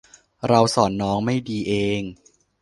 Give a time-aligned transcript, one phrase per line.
[0.47, 2.01] เราสอนน้องไม่ดีเอง